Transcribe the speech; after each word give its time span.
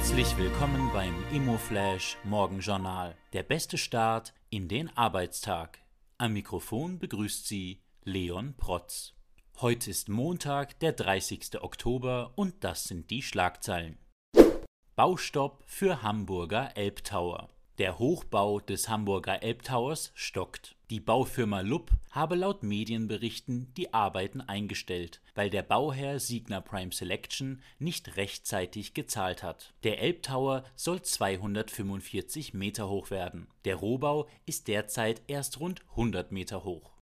Herzlich 0.00 0.38
willkommen 0.38 0.90
beim 0.94 1.14
Immoflash 1.30 2.16
Morgenjournal. 2.24 3.18
Der 3.34 3.42
beste 3.42 3.76
Start 3.76 4.32
in 4.48 4.66
den 4.66 4.88
Arbeitstag. 4.96 5.78
Am 6.16 6.32
Mikrofon 6.32 6.98
begrüßt 6.98 7.46
Sie 7.46 7.82
Leon 8.04 8.54
Protz. 8.56 9.12
Heute 9.60 9.90
ist 9.90 10.08
Montag, 10.08 10.80
der 10.80 10.94
30. 10.94 11.62
Oktober 11.62 12.32
und 12.34 12.64
das 12.64 12.84
sind 12.84 13.10
die 13.10 13.20
Schlagzeilen. 13.20 13.98
Baustopp 14.96 15.62
für 15.66 16.02
Hamburger 16.02 16.74
Elbtower. 16.78 17.50
Der 17.80 17.98
Hochbau 17.98 18.60
des 18.60 18.90
Hamburger 18.90 19.42
Elbtowers 19.42 20.12
stockt. 20.14 20.76
Die 20.90 21.00
Baufirma 21.00 21.62
Lupp 21.62 21.90
habe 22.10 22.34
laut 22.34 22.62
Medienberichten 22.62 23.72
die 23.72 23.94
Arbeiten 23.94 24.42
eingestellt, 24.42 25.22
weil 25.34 25.48
der 25.48 25.62
Bauherr 25.62 26.20
Signa 26.20 26.60
Prime 26.60 26.92
Selection 26.92 27.62
nicht 27.78 28.18
rechtzeitig 28.18 28.92
gezahlt 28.92 29.42
hat. 29.42 29.72
Der 29.82 29.98
Elbtower 29.98 30.64
soll 30.76 31.00
245 31.00 32.52
Meter 32.52 32.90
hoch 32.90 33.10
werden. 33.10 33.46
Der 33.64 33.76
Rohbau 33.76 34.28
ist 34.44 34.68
derzeit 34.68 35.22
erst 35.26 35.58
rund 35.58 35.80
100 35.92 36.32
Meter 36.32 36.64
hoch. 36.64 36.92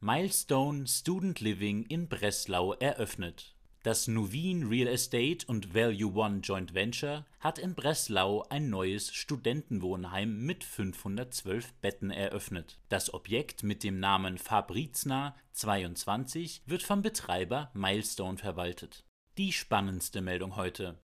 Milestone 0.00 0.88
Student 0.88 1.38
Living 1.38 1.84
in 1.84 2.08
Breslau 2.08 2.72
eröffnet. 2.72 3.54
Das 3.82 4.06
Nuveen 4.06 4.68
Real 4.68 4.86
Estate 4.86 5.44
und 5.48 5.74
Value 5.74 6.14
One 6.14 6.38
Joint 6.38 6.72
Venture 6.72 7.26
hat 7.40 7.58
in 7.58 7.74
Breslau 7.74 8.44
ein 8.48 8.70
neues 8.70 9.12
Studentenwohnheim 9.12 10.46
mit 10.46 10.62
512 10.62 11.72
Betten 11.80 12.12
eröffnet. 12.12 12.78
Das 12.88 13.12
Objekt 13.12 13.64
mit 13.64 13.82
dem 13.82 13.98
Namen 13.98 14.38
Fabrizna 14.38 15.34
22 15.54 16.62
wird 16.64 16.84
vom 16.84 17.02
Betreiber 17.02 17.72
Milestone 17.74 18.38
verwaltet. 18.38 19.04
Die 19.36 19.52
spannendste 19.52 20.20
Meldung 20.20 20.54
heute. 20.54 21.00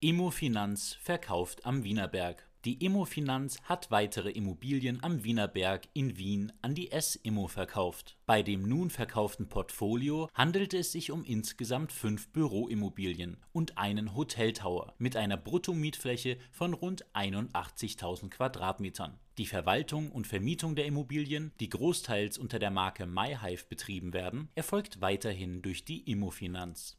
Immofinanz 0.00 0.94
verkauft 0.94 1.64
am 1.64 1.84
Wienerberg. 1.84 2.49
Die 2.66 2.84
Immofinanz 2.84 3.58
hat 3.62 3.90
weitere 3.90 4.28
Immobilien 4.28 5.02
am 5.02 5.24
Wienerberg 5.24 5.88
in 5.94 6.18
Wien 6.18 6.52
an 6.60 6.74
die 6.74 6.92
S-Immo 6.92 7.48
verkauft. 7.48 8.18
Bei 8.26 8.42
dem 8.42 8.68
nun 8.68 8.90
verkauften 8.90 9.48
Portfolio 9.48 10.28
handelte 10.34 10.76
es 10.76 10.92
sich 10.92 11.10
um 11.10 11.24
insgesamt 11.24 11.90
fünf 11.90 12.28
Büroimmobilien 12.28 13.38
und 13.52 13.78
einen 13.78 14.14
Hoteltower 14.14 14.92
mit 14.98 15.16
einer 15.16 15.38
Bruttomietfläche 15.38 16.36
von 16.52 16.74
rund 16.74 17.06
81.000 17.14 18.28
Quadratmetern. 18.28 19.18
Die 19.38 19.46
Verwaltung 19.46 20.12
und 20.12 20.26
Vermietung 20.26 20.76
der 20.76 20.84
Immobilien, 20.84 21.52
die 21.60 21.70
großteils 21.70 22.36
unter 22.36 22.58
der 22.58 22.70
Marke 22.70 23.06
MyHive 23.06 23.70
betrieben 23.70 24.12
werden, 24.12 24.50
erfolgt 24.54 25.00
weiterhin 25.00 25.62
durch 25.62 25.86
die 25.86 26.02
Immofinanz. 26.10 26.98